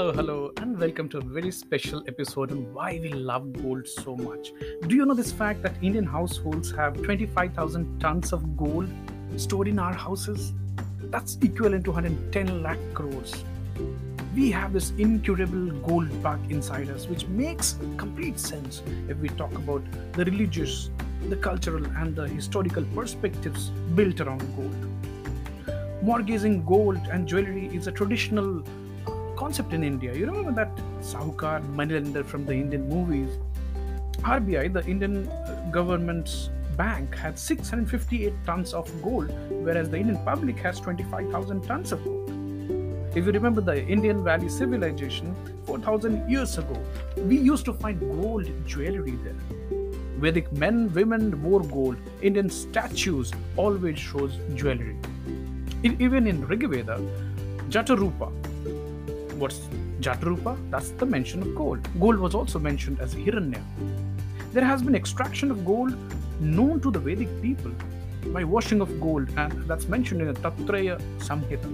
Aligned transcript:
Hello, 0.00 0.12
hello, 0.12 0.50
and 0.56 0.80
welcome 0.80 1.10
to 1.10 1.18
a 1.18 1.20
very 1.20 1.50
special 1.50 2.02
episode 2.08 2.52
on 2.52 2.72
why 2.72 2.98
we 3.02 3.12
love 3.12 3.52
gold 3.52 3.86
so 3.86 4.16
much. 4.16 4.50
Do 4.86 4.96
you 4.96 5.04
know 5.04 5.12
this 5.12 5.30
fact 5.30 5.62
that 5.62 5.74
Indian 5.82 6.06
households 6.06 6.70
have 6.70 7.02
25,000 7.02 8.00
tons 8.00 8.32
of 8.32 8.56
gold 8.56 8.88
stored 9.36 9.68
in 9.68 9.78
our 9.78 9.92
houses? 9.92 10.54
That's 11.10 11.36
equivalent 11.42 11.84
to 11.84 11.90
110 11.90 12.62
lakh 12.62 12.78
crores. 12.94 13.44
We 14.34 14.50
have 14.52 14.72
this 14.72 14.92
incurable 14.96 15.70
gold 15.80 16.22
bug 16.22 16.50
inside 16.50 16.88
us, 16.88 17.06
which 17.06 17.26
makes 17.26 17.76
complete 17.98 18.38
sense 18.40 18.82
if 19.06 19.18
we 19.18 19.28
talk 19.28 19.52
about 19.52 19.82
the 20.14 20.24
religious, 20.24 20.88
the 21.28 21.36
cultural, 21.36 21.84
and 21.98 22.16
the 22.16 22.26
historical 22.26 22.84
perspectives 22.94 23.68
built 23.94 24.22
around 24.22 24.40
gold. 24.56 25.76
Mortgaging 26.02 26.64
gold 26.64 26.96
and 27.12 27.28
jewelry 27.28 27.66
is 27.66 27.86
a 27.86 27.92
traditional 27.92 28.64
concept 29.40 29.72
in 29.72 29.82
India. 29.82 30.12
You 30.14 30.26
remember 30.26 30.52
that 30.52 30.76
Sahukar, 31.00 31.66
moneylender 31.80 32.22
from 32.22 32.44
the 32.44 32.52
Indian 32.52 32.86
movies? 32.88 33.38
RBI, 34.36 34.70
the 34.74 34.84
Indian 34.86 35.26
uh, 35.28 35.70
government's 35.70 36.50
bank, 36.76 37.14
had 37.14 37.38
658 37.38 38.34
tons 38.44 38.74
of 38.74 38.90
gold, 39.02 39.32
whereas 39.48 39.88
the 39.88 39.96
Indian 39.96 40.22
public 40.26 40.58
has 40.58 40.78
25,000 40.80 41.62
tons 41.62 41.92
of 41.92 42.04
gold. 42.04 42.28
If 43.14 43.24
you 43.24 43.32
remember 43.32 43.62
the 43.62 43.82
Indus 43.82 44.22
Valley 44.22 44.50
civilization, 44.50 45.34
4,000 45.64 46.30
years 46.30 46.58
ago, 46.58 46.78
we 47.16 47.38
used 47.38 47.64
to 47.64 47.72
find 47.72 47.98
gold 47.98 48.46
jewelry 48.66 49.16
there. 49.24 49.40
Vedic 50.18 50.52
men, 50.52 50.92
women 50.92 51.42
wore 51.42 51.62
gold. 51.62 51.96
Indian 52.20 52.50
statues 52.50 53.32
always 53.56 53.98
shows 53.98 54.38
jewelry. 54.54 54.96
Even 55.82 56.26
in 56.26 56.46
Rigveda, 56.46 57.00
Jatarupa. 57.70 58.49
What's 59.40 59.60
Jatrupa? 60.04 60.52
That's 60.70 60.90
the 60.90 61.06
mention 61.06 61.40
of 61.40 61.54
gold. 61.54 61.88
Gold 61.98 62.18
was 62.18 62.34
also 62.34 62.58
mentioned 62.58 63.00
as 63.00 63.14
Hiranya. 63.14 63.62
There 64.52 64.64
has 64.64 64.82
been 64.82 64.94
extraction 64.94 65.50
of 65.50 65.64
gold 65.64 65.94
known 66.40 66.80
to 66.82 66.90
the 66.90 66.98
Vedic 66.98 67.30
people 67.40 67.72
by 68.34 68.44
washing 68.44 68.82
of 68.82 69.00
gold, 69.00 69.30
and 69.38 69.52
that's 69.66 69.88
mentioned 69.88 70.20
in 70.20 70.26
the 70.26 70.34
Taittiriya 70.40 71.00
Samhita. 71.28 71.70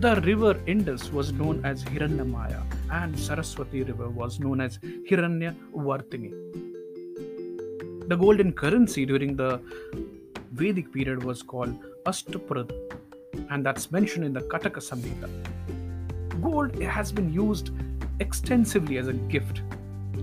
The 0.00 0.20
river 0.20 0.60
Indus 0.66 1.10
was 1.10 1.32
known 1.32 1.64
as 1.64 1.82
Hiranyamaya, 1.84 2.62
and 2.90 3.18
Saraswati 3.18 3.82
River 3.82 4.10
was 4.10 4.38
known 4.38 4.60
as 4.60 4.78
Hiranya 5.08 5.54
Vartini. 5.74 6.30
The 8.08 8.16
golden 8.16 8.52
currency 8.52 9.06
during 9.06 9.34
the 9.34 9.62
Vedic 10.52 10.92
period 10.92 11.24
was 11.24 11.42
called 11.42 11.74
Ashtaprad, 12.04 12.70
and 13.50 13.66
that's 13.66 13.90
mentioned 13.90 14.24
in 14.24 14.32
the 14.32 14.40
Kathaka 14.40 14.80
Samhita. 14.88 15.28
Gold 16.40 16.80
has 16.82 17.12
been 17.12 17.32
used 17.32 17.70
extensively 18.20 18.96
as 18.98 19.08
a 19.08 19.12
gift, 19.12 19.62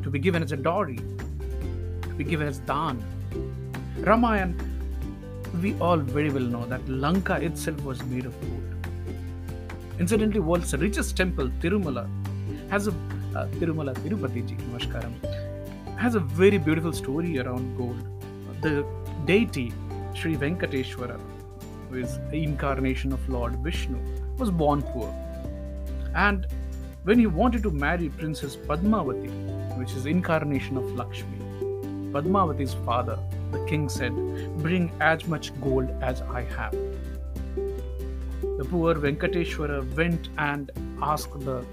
to 0.03 0.09
be 0.09 0.17
given 0.17 0.41
as 0.41 0.51
a 0.51 0.57
dowry, 0.57 0.97
to 2.01 2.09
be 2.17 2.23
given 2.23 2.47
as 2.47 2.59
dhan. 2.61 3.01
Ramayan, 3.99 4.55
we 5.61 5.77
all 5.79 5.97
very 5.97 6.29
well 6.29 6.43
know 6.43 6.65
that 6.65 6.87
Lanka 6.87 7.35
itself 7.35 7.83
was 7.83 8.03
made 8.05 8.25
of 8.25 8.39
gold. 8.41 8.63
Incidentally, 9.99 10.39
world's 10.39 10.73
richest 10.75 11.17
temple, 11.17 11.49
Tirumala, 11.59 12.07
has 12.69 12.87
a 12.87 12.91
uh, 12.91 13.47
Tirumala 13.59 13.93
Tirupati 13.95 14.47
ji, 14.47 14.55
namaskaram, 14.55 15.13
has 15.97 16.15
a 16.15 16.19
very 16.19 16.57
beautiful 16.57 16.93
story 16.93 17.39
around 17.39 17.75
gold. 17.77 17.97
The 18.61 18.85
deity 19.25 19.73
Sri 20.13 20.35
Venkateshwara, 20.35 21.19
who 21.89 21.97
is 21.99 22.19
the 22.29 22.43
incarnation 22.43 23.13
of 23.13 23.29
Lord 23.29 23.55
Vishnu, 23.57 23.97
was 24.37 24.51
born 24.51 24.81
poor. 24.81 25.13
And 26.15 26.47
when 27.03 27.19
he 27.19 27.27
wanted 27.27 27.63
to 27.63 27.71
marry 27.71 28.09
Princess 28.09 28.55
Padmavati, 28.55 29.77
which 29.77 29.93
is 29.93 30.05
incarnation 30.05 30.77
of 30.77 30.91
Lakshmi, 30.93 31.37
Padmavati's 32.11 32.73
father, 32.85 33.17
the 33.51 33.63
king 33.65 33.87
said, 33.89 34.13
Bring 34.57 34.91
as 34.99 35.27
much 35.27 35.59
gold 35.61 35.89
as 36.01 36.21
I 36.21 36.41
have. 36.41 36.71
The 38.57 38.65
poor 38.69 38.95
Venkateshwara 38.95 39.95
went 39.95 40.29
and 40.37 40.71
asked 41.01 41.39
the 41.41 41.63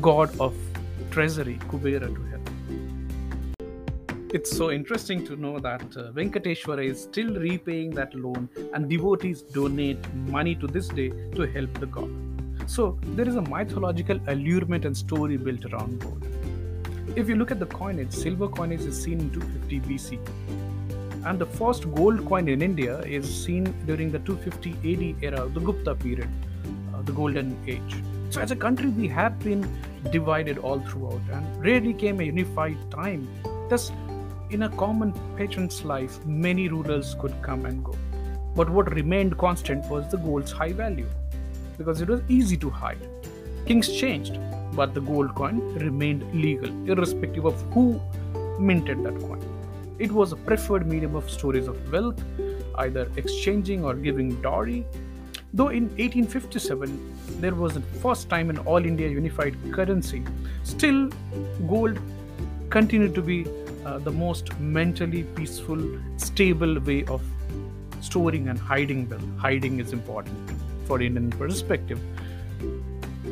god 0.00 0.38
of 0.38 0.54
treasury, 1.10 1.58
Kubera, 1.68 2.14
to 2.14 2.22
help. 2.24 2.33
It's 4.36 4.50
so 4.50 4.72
interesting 4.72 5.24
to 5.26 5.36
know 5.36 5.60
that 5.60 5.96
uh, 5.96 6.10
Venkateshwara 6.10 6.84
is 6.84 7.00
still 7.00 7.36
repaying 7.36 7.90
that 7.90 8.16
loan, 8.16 8.48
and 8.72 8.90
devotees 8.90 9.42
donate 9.42 10.12
money 10.36 10.56
to 10.56 10.66
this 10.66 10.88
day 10.88 11.10
to 11.36 11.42
help 11.42 11.72
the 11.78 11.86
god. 11.86 12.10
So, 12.66 12.98
there 13.18 13.28
is 13.28 13.36
a 13.36 13.42
mythological 13.42 14.18
allurement 14.26 14.86
and 14.86 14.96
story 14.96 15.36
built 15.36 15.64
around 15.66 16.00
gold. 16.00 16.26
If 17.14 17.28
you 17.28 17.36
look 17.36 17.52
at 17.52 17.60
the 17.60 17.66
coinage, 17.66 18.10
silver 18.10 18.48
coinage 18.48 18.80
is 18.80 19.00
seen 19.00 19.20
in 19.20 19.30
250 19.30 19.80
BC, 19.82 20.18
and 21.26 21.38
the 21.38 21.46
first 21.46 21.88
gold 21.94 22.26
coin 22.26 22.48
in 22.48 22.60
India 22.60 22.98
is 23.02 23.32
seen 23.44 23.72
during 23.86 24.10
the 24.10 24.18
250 24.18 24.72
AD 24.94 25.22
era, 25.22 25.48
the 25.48 25.60
Gupta 25.60 25.94
period, 25.94 26.28
uh, 26.92 27.02
the 27.02 27.12
golden 27.12 27.56
age. 27.68 28.02
So, 28.30 28.40
as 28.40 28.50
a 28.50 28.56
country, 28.56 28.88
we 28.88 29.06
have 29.06 29.38
been 29.38 29.64
divided 30.10 30.58
all 30.58 30.80
throughout 30.80 31.20
and 31.32 31.64
rarely 31.64 31.94
came 31.94 32.18
a 32.18 32.24
unified 32.24 32.78
time. 32.90 33.28
Thus, 33.70 33.92
in 34.54 34.62
a 34.62 34.68
common 34.80 35.12
patron's 35.36 35.84
life, 35.84 36.24
many 36.24 36.68
rulers 36.68 37.16
could 37.20 37.34
come 37.42 37.66
and 37.66 37.84
go. 37.84 37.96
But 38.54 38.70
what 38.70 38.94
remained 38.94 39.36
constant 39.36 39.84
was 39.90 40.08
the 40.08 40.16
gold's 40.16 40.52
high 40.52 40.72
value 40.72 41.08
because 41.76 42.00
it 42.00 42.08
was 42.08 42.20
easy 42.28 42.56
to 42.58 42.70
hide. 42.70 43.08
Kings 43.66 43.90
changed, 43.92 44.38
but 44.74 44.94
the 44.94 45.00
gold 45.00 45.34
coin 45.34 45.58
remained 45.74 46.22
legal, 46.32 46.70
irrespective 46.88 47.46
of 47.46 47.60
who 47.72 48.00
minted 48.60 49.02
that 49.02 49.18
coin. 49.22 49.42
It 49.98 50.12
was 50.12 50.30
a 50.30 50.36
preferred 50.36 50.86
medium 50.86 51.16
of 51.16 51.28
storage 51.28 51.66
of 51.66 51.92
wealth, 51.92 52.22
either 52.76 53.10
exchanging 53.16 53.84
or 53.84 53.94
giving 53.94 54.40
dowry. 54.40 54.86
Though 55.52 55.70
in 55.70 55.88
1857 55.96 57.40
there 57.40 57.56
was 57.56 57.74
the 57.74 57.80
first 58.04 58.28
time 58.28 58.50
in 58.50 58.58
all 58.58 58.86
India 58.86 59.08
unified 59.08 59.56
currency, 59.72 60.22
still 60.62 61.10
gold 61.66 61.98
continued 62.70 63.16
to 63.16 63.22
be 63.22 63.46
uh, 63.84 63.98
the 63.98 64.10
most 64.10 64.58
mentally 64.58 65.22
peaceful, 65.22 65.80
stable 66.16 66.80
way 66.80 67.04
of 67.04 67.22
storing 68.00 68.48
and 68.48 68.58
hiding 68.58 69.08
wealth. 69.08 69.22
Hiding 69.38 69.80
is 69.80 69.92
important 69.92 70.50
for 70.86 71.00
Indian 71.00 71.30
perspective. 71.30 72.00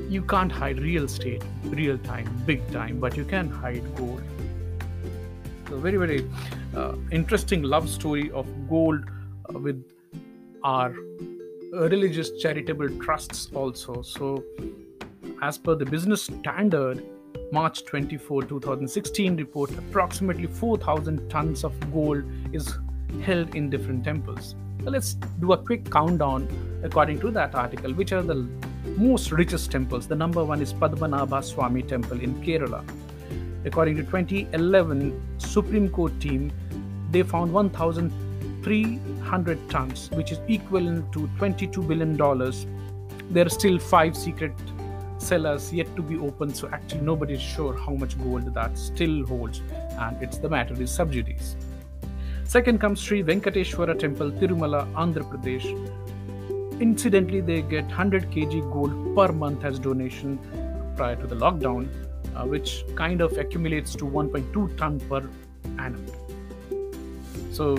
You 0.08 0.22
can't 0.22 0.52
hide 0.52 0.78
real 0.78 1.04
estate, 1.04 1.42
real 1.64 1.98
time, 1.98 2.42
big 2.46 2.70
time, 2.70 3.00
but 3.00 3.16
you 3.16 3.24
can 3.24 3.48
hide 3.48 3.84
gold. 3.96 4.22
So 5.68 5.78
very 5.78 5.96
very 5.96 6.30
uh, 6.76 6.96
interesting 7.10 7.62
love 7.62 7.88
story 7.88 8.30
of 8.30 8.46
gold 8.68 9.04
uh, 9.48 9.58
with 9.58 9.82
our 10.62 10.94
religious 11.72 12.30
charitable 12.42 12.90
trusts 12.98 13.48
also. 13.54 14.02
So 14.02 14.44
as 15.40 15.58
per 15.58 15.74
the 15.74 15.86
business 15.86 16.22
standard 16.22 17.02
March 17.52 17.84
24, 17.84 18.42
2016 18.44 19.36
report, 19.36 19.70
approximately 19.72 20.46
4,000 20.46 21.28
tons 21.28 21.64
of 21.64 21.92
gold 21.92 22.24
is 22.54 22.78
held 23.22 23.54
in 23.54 23.68
different 23.68 24.04
temples. 24.04 24.54
So 24.82 24.88
let's 24.88 25.18
do 25.38 25.52
a 25.52 25.58
quick 25.58 25.90
countdown 25.90 26.48
according 26.82 27.20
to 27.20 27.30
that 27.32 27.54
article. 27.54 27.92
Which 27.92 28.12
are 28.12 28.22
the 28.22 28.48
most 28.96 29.32
richest 29.32 29.70
temples? 29.70 30.08
The 30.08 30.14
number 30.14 30.42
one 30.42 30.62
is 30.62 30.72
Padmanabha 30.72 31.44
Swami 31.44 31.82
Temple 31.82 32.22
in 32.22 32.42
Kerala. 32.42 32.82
According 33.66 33.96
to 33.96 34.02
2011 34.04 35.20
Supreme 35.36 35.90
Court 35.90 36.18
team, 36.20 36.50
they 37.10 37.22
found 37.22 37.52
1,300 37.52 39.68
tons, 39.68 40.08
which 40.12 40.32
is 40.32 40.40
equivalent 40.48 41.12
to 41.12 41.28
22 41.36 41.82
billion 41.82 42.16
dollars. 42.16 42.64
There 43.30 43.44
are 43.44 43.50
still 43.50 43.78
five 43.78 44.16
secret 44.16 44.54
cellars 45.22 45.72
yet 45.72 45.94
to 45.96 46.02
be 46.02 46.18
opened, 46.18 46.56
so 46.56 46.68
actually 46.72 47.02
nobody 47.02 47.34
is 47.34 47.40
sure 47.40 47.76
how 47.76 47.92
much 47.92 48.20
gold 48.22 48.52
that 48.54 48.76
still 48.76 49.24
holds, 49.26 49.60
and 49.98 50.22
it's 50.22 50.38
the 50.38 50.48
matter 50.48 50.80
is 50.82 50.90
sub 50.90 51.12
judice. 51.12 51.56
Second 52.44 52.80
comes 52.80 53.00
Sri 53.00 53.22
Venkateshwara 53.22 53.98
Temple, 53.98 54.30
Tirumala, 54.32 54.80
Andhra 54.92 55.24
Pradesh. 55.32 55.66
Incidentally, 56.80 57.40
they 57.40 57.62
get 57.62 57.84
100 57.84 58.30
kg 58.30 58.72
gold 58.72 59.16
per 59.16 59.32
month 59.32 59.64
as 59.64 59.78
donation 59.78 60.38
prior 60.96 61.16
to 61.16 61.26
the 61.26 61.36
lockdown, 61.36 61.88
uh, 62.34 62.44
which 62.44 62.84
kind 62.94 63.20
of 63.20 63.38
accumulates 63.38 63.94
to 63.94 64.04
1.2 64.04 64.76
ton 64.76 65.00
per 65.00 65.22
annum. 65.78 66.04
So, 67.52 67.78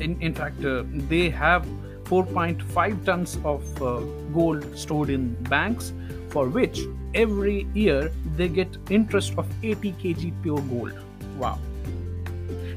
in, 0.00 0.20
in 0.20 0.34
fact, 0.34 0.64
uh, 0.64 0.84
they 1.08 1.30
have 1.30 1.66
4.5 2.10 3.04
tons 3.04 3.38
of 3.44 3.82
uh, 3.82 4.00
gold 4.34 4.66
stored 4.76 5.10
in 5.10 5.34
banks, 5.44 5.92
for 6.30 6.48
which 6.48 6.80
every 7.14 7.68
year 7.72 8.10
they 8.36 8.48
get 8.48 8.76
interest 8.90 9.34
of 9.38 9.46
80 9.62 9.92
kg 9.92 10.42
pure 10.42 10.60
gold. 10.62 10.92
Wow. 11.38 11.58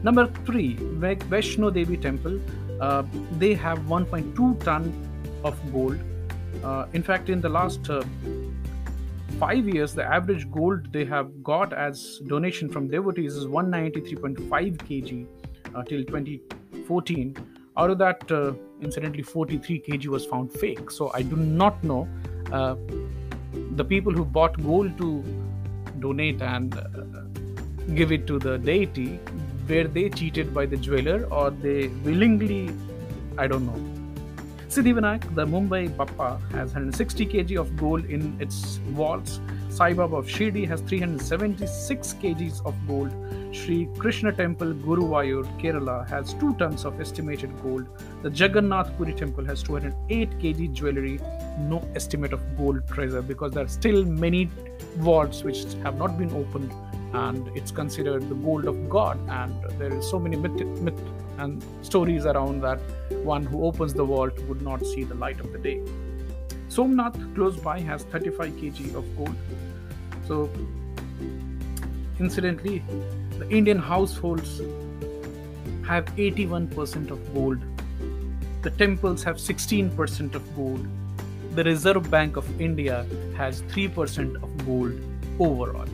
Number 0.03 0.27
three, 0.45 0.75
Vaishno 0.75 1.74
Devi 1.74 1.97
Temple. 1.97 2.39
Uh, 2.80 3.03
they 3.39 3.53
have 3.53 3.80
1.2 3.80 4.63
ton 4.63 4.91
of 5.44 5.57
gold. 5.71 5.97
Uh, 6.63 6.85
in 6.94 7.01
fact, 7.01 7.30
in 7.30 7.41
the 7.41 7.50
last 7.50 7.89
uh, 7.89 8.03
five 9.39 9.68
years, 9.68 9.94
the 9.94 10.03
average 10.03 10.50
gold 10.51 10.91
they 10.94 11.06
have 11.06 11.44
got 11.44 11.74
as 11.74 12.19
donation 12.27 12.69
from 12.69 12.88
devotees 12.88 13.35
is 13.35 13.45
193.5 13.45 14.77
kg 14.77 15.27
uh, 15.74 15.83
till 15.83 16.03
2014. 16.03 17.62
Out 17.75 17.89
of 17.89 17.97
that, 17.97 18.31
uh, 18.31 18.53
incidentally, 18.81 19.23
43 19.23 19.81
kg 19.81 20.07
was 20.07 20.25
found 20.25 20.51
fake. 20.51 20.91
So 20.91 21.11
I 21.13 21.23
do 21.23 21.35
not 21.35 21.83
know 21.83 22.07
uh, 22.51 22.75
the 23.75 23.83
people 23.83 24.13
who 24.13 24.25
bought 24.25 24.61
gold 24.61 24.97
to 24.99 25.23
donate 25.99 26.41
and 26.41 26.77
uh, 26.77 26.83
give 27.95 28.11
it 28.11 28.27
to 28.27 28.39
the 28.39 28.57
deity 28.57 29.19
were 29.67 29.85
they 29.85 30.09
cheated 30.09 30.53
by 30.53 30.65
the 30.65 30.77
jeweler 30.77 31.25
or 31.31 31.49
they 31.49 31.87
willingly 32.07 32.69
i 33.37 33.47
don't 33.47 33.65
know 33.65 34.02
Siddhivinayak, 34.73 35.35
the 35.35 35.45
Mumbai 35.45 35.87
Bappa, 35.95 36.41
has 36.51 36.73
160 36.73 37.27
kg 37.27 37.59
of 37.59 37.77
gold 37.77 38.05
in 38.05 38.35
its 38.41 38.77
vaults. 38.99 39.39
Sai 39.69 39.93
Baba 39.93 40.15
of 40.15 40.25
Shirdi 40.25 40.67
has 40.67 40.81
376 40.81 42.13
kgs 42.15 42.65
of 42.65 42.73
gold. 42.87 43.11
Sri 43.51 43.87
Krishna 43.99 44.31
Temple, 44.31 44.73
Guruvayur, 44.73 45.43
Kerala, 45.61 46.09
has 46.09 46.33
2 46.33 46.55
tons 46.55 46.85
of 46.85 46.99
estimated 46.99 47.51
gold. 47.61 47.85
The 48.23 48.31
Jagannath 48.31 48.97
Puri 48.97 49.13
Temple 49.13 49.45
has 49.45 49.61
208 49.61 50.31
kg 50.39 50.73
jewelry. 50.73 51.19
No 51.59 51.87
estimate 51.93 52.33
of 52.33 52.41
gold 52.57 52.87
treasure 52.87 53.21
because 53.21 53.51
there 53.51 53.65
are 53.65 53.75
still 53.79 54.03
many 54.03 54.49
vaults 54.97 55.43
which 55.43 55.65
have 55.83 55.99
not 55.99 56.17
been 56.17 56.33
opened 56.33 56.73
and 57.13 57.47
it's 57.55 57.69
considered 57.69 58.27
the 58.27 58.33
gold 58.33 58.65
of 58.65 58.89
God. 58.89 59.19
And 59.29 59.53
there 59.77 59.93
is 59.93 60.09
so 60.09 60.17
many 60.17 60.35
myth, 60.35 60.65
myth 60.81 60.99
and 61.38 61.63
stories 61.81 62.25
around 62.25 62.62
that 62.62 62.80
one 63.24 63.44
who 63.45 63.65
opens 63.65 63.94
the 63.94 64.03
vault 64.03 64.38
would 64.47 64.62
not 64.62 64.85
see 64.85 65.03
the 65.03 65.15
light 65.15 65.39
of 65.39 65.51
the 65.51 65.59
day. 65.59 65.81
Somnath, 66.69 67.18
close 67.35 67.56
by, 67.57 67.80
has 67.80 68.03
35 68.03 68.51
kg 68.53 68.95
of 68.95 69.18
gold. 69.18 69.35
So, 70.27 70.50
incidentally, 72.19 72.83
the 73.38 73.50
Indian 73.50 73.77
households 73.77 74.59
have 75.85 76.06
81% 76.15 77.12
of 77.12 77.33
gold. 77.33 77.59
The 78.62 78.71
temples 78.71 79.24
have 79.24 79.38
16% 79.38 80.35
of 80.35 80.56
gold. 80.56 80.88
The 81.56 81.63
Reserve 81.63 82.09
Bank 82.09 82.38
of 82.38 82.62
India 82.62 83.06
has 83.38 83.62
3% 83.63 84.41
of 84.41 84.65
gold 84.65 85.00
overall. 85.39 85.85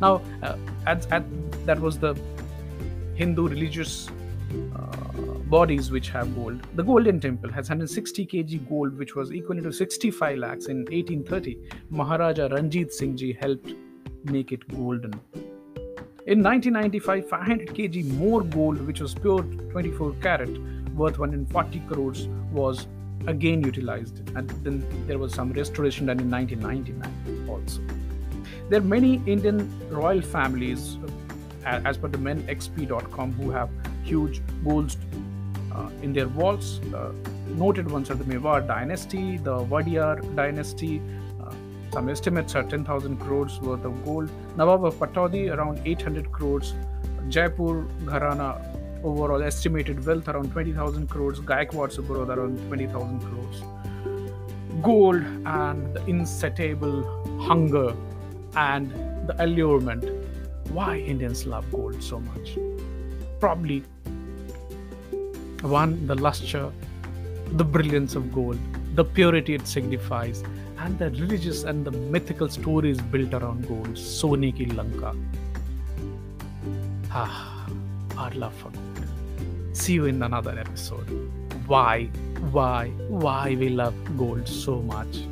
Now, 0.00 0.22
uh, 0.42 0.56
at, 0.86 1.10
at, 1.12 1.24
that 1.66 1.78
was 1.78 1.98
the 1.98 2.18
Hindu 3.14 3.48
religious 3.48 4.08
bodies 5.48 5.90
which 5.90 6.08
have 6.10 6.34
gold. 6.34 6.60
The 6.74 6.82
Golden 6.82 7.20
Temple 7.20 7.50
has 7.52 7.68
160 7.68 8.26
kg 8.26 8.68
gold, 8.68 8.98
which 8.98 9.14
was 9.14 9.32
equal 9.32 9.62
to 9.62 9.72
65 9.72 10.38
lakhs 10.38 10.66
in 10.66 10.78
1830. 10.78 11.58
Maharaja 11.90 12.48
Ranjit 12.48 12.92
Singh 12.92 13.16
Ji 13.16 13.32
helped 13.40 13.74
make 14.24 14.52
it 14.52 14.66
golden. 14.68 15.14
In 16.26 16.42
1995, 16.42 17.28
500 17.28 17.68
kg 17.68 18.04
more 18.14 18.42
gold, 18.42 18.84
which 18.84 19.00
was 19.00 19.14
pure 19.14 19.42
24 19.42 20.12
carat, 20.20 20.50
worth 20.94 21.18
140 21.18 21.80
crores, 21.88 22.26
was 22.50 22.88
again 23.28 23.62
utilized. 23.62 24.28
And 24.34 24.50
then 24.64 24.84
there 25.06 25.18
was 25.18 25.32
some 25.32 25.52
restoration 25.52 26.06
done 26.06 26.18
in 26.18 26.30
1999 26.30 27.48
also. 27.48 27.80
There 28.68 28.80
are 28.80 28.84
many 28.84 29.22
Indian 29.26 29.70
royal 29.88 30.20
families, 30.20 30.98
uh, 31.64 31.80
as 31.84 31.96
per 31.96 32.08
the 32.08 32.18
mensxp.com, 32.18 33.32
who 33.34 33.50
have 33.52 33.70
huge 34.06 34.40
golds 34.64 34.96
uh, 35.72 35.88
in 36.02 36.12
their 36.12 36.28
walls. 36.28 36.80
Uh, 36.94 37.12
noted 37.48 37.90
ones 37.90 38.10
are 38.10 38.14
the 38.14 38.24
Mewar 38.24 38.66
dynasty, 38.66 39.38
the 39.38 39.56
Wadiyar 39.74 40.14
dynasty. 40.36 41.02
Uh, 41.40 41.52
some 41.92 42.08
estimates 42.08 42.54
are 42.54 42.62
10,000 42.62 43.16
crores 43.18 43.60
worth 43.60 43.84
of 43.84 44.04
gold. 44.04 44.30
Nawab 44.56 44.84
of 44.84 44.94
Pataudi 44.94 45.54
around 45.54 45.80
800 45.84 46.32
crores. 46.32 46.74
Jaipur 47.28 47.86
Gharana 48.04 48.48
overall 49.04 49.42
estimated 49.42 50.04
wealth 50.06 50.28
around 50.28 50.52
20,000 50.52 51.08
crores. 51.08 51.40
Gaikwads 51.40 51.98
of 51.98 52.08
Baroda 52.08 52.34
around 52.34 52.58
20,000 52.68 53.20
crores. 53.20 53.62
Gold 54.82 55.22
and 55.46 55.94
the 55.94 56.04
insatiable 56.06 57.02
hunger 57.42 57.94
and 58.56 58.90
the 59.26 59.34
allurement. 59.44 60.04
Why 60.70 60.98
Indians 60.98 61.46
love 61.46 61.70
gold 61.70 62.02
so 62.02 62.20
much? 62.20 62.58
Probably 63.40 63.84
one, 65.66 66.06
the 66.06 66.14
luster, 66.14 66.70
the 67.52 67.64
brilliance 67.64 68.14
of 68.14 68.32
gold, 68.32 68.58
the 68.94 69.04
purity 69.04 69.54
it 69.54 69.66
signifies, 69.66 70.42
and 70.78 70.98
the 70.98 71.10
religious 71.10 71.64
and 71.64 71.84
the 71.84 71.90
mythical 71.90 72.48
stories 72.48 73.00
built 73.00 73.34
around 73.34 73.66
gold. 73.68 73.96
Sone 73.98 74.52
ki 74.52 74.66
Lanka. 74.66 75.14
Ah, 77.10 77.66
our 78.16 78.30
love 78.32 78.54
for 78.54 78.70
gold. 78.70 79.08
See 79.72 79.94
you 79.94 80.06
in 80.06 80.22
another 80.22 80.58
episode. 80.58 81.08
Why, 81.66 82.06
why, 82.52 82.88
why 83.08 83.56
we 83.58 83.68
love 83.68 83.94
gold 84.16 84.46
so 84.48 84.80
much. 84.82 85.22